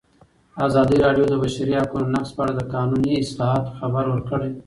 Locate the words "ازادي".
0.65-0.95